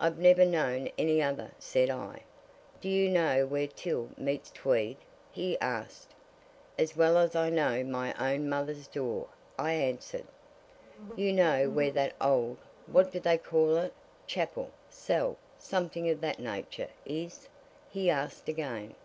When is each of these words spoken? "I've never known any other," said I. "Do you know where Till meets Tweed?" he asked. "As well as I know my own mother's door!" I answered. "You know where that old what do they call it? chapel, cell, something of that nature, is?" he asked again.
"I've 0.00 0.18
never 0.18 0.44
known 0.44 0.88
any 0.98 1.22
other," 1.22 1.52
said 1.60 1.88
I. 1.88 2.22
"Do 2.80 2.88
you 2.88 3.08
know 3.08 3.46
where 3.46 3.68
Till 3.68 4.08
meets 4.16 4.50
Tweed?" 4.50 4.96
he 5.30 5.56
asked. 5.60 6.16
"As 6.76 6.96
well 6.96 7.16
as 7.16 7.36
I 7.36 7.48
know 7.48 7.84
my 7.84 8.12
own 8.14 8.48
mother's 8.48 8.88
door!" 8.88 9.28
I 9.56 9.74
answered. 9.74 10.26
"You 11.14 11.32
know 11.32 11.70
where 11.70 11.92
that 11.92 12.14
old 12.20 12.58
what 12.88 13.12
do 13.12 13.20
they 13.20 13.38
call 13.38 13.76
it? 13.76 13.94
chapel, 14.26 14.72
cell, 14.90 15.36
something 15.60 16.10
of 16.10 16.20
that 16.22 16.40
nature, 16.40 16.88
is?" 17.06 17.48
he 17.88 18.10
asked 18.10 18.48
again. 18.48 18.96